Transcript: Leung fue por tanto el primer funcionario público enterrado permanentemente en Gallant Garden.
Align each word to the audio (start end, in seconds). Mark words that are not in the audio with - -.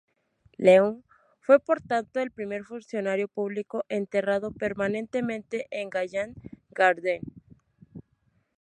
Leung 0.57 1.03
fue 1.41 1.59
por 1.59 1.79
tanto 1.79 2.19
el 2.21 2.31
primer 2.31 2.63
funcionario 2.63 3.27
público 3.27 3.85
enterrado 3.87 4.49
permanentemente 4.51 5.67
en 5.69 5.91
Gallant 5.91 6.35
Garden. 6.71 7.21